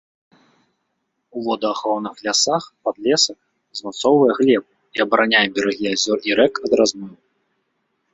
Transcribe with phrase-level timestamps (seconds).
[1.39, 3.37] У водаахоўных лясах падлесак
[3.81, 4.69] змацоўвае глебу
[5.01, 7.15] і абараняе берагі азёр і рэк ад размыву.